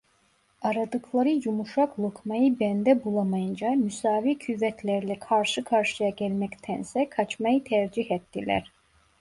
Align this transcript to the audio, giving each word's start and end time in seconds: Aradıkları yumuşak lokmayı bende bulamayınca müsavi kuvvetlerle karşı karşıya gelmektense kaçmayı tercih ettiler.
Aradıkları 0.61 1.29
yumuşak 1.29 1.99
lokmayı 1.99 2.59
bende 2.59 3.03
bulamayınca 3.03 3.69
müsavi 3.71 4.39
kuvvetlerle 4.39 5.19
karşı 5.19 5.63
karşıya 5.63 6.09
gelmektense 6.09 7.09
kaçmayı 7.09 7.63
tercih 7.63 8.11
ettiler. 8.11 8.71